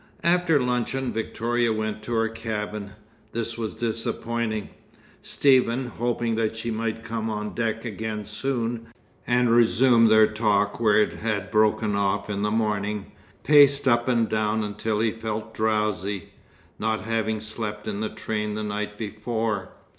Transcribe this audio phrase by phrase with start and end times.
[0.23, 2.93] After luncheon Victoria went to her cabin.
[3.33, 4.69] This was disappointing.
[5.21, 8.87] Stephen, hoping that she might come on deck again soon,
[9.27, 13.11] and resume their talk where it had broken off in the morning,
[13.43, 16.29] paced up and down until he felt drowsy,
[16.79, 19.69] not having slept in the train the night before.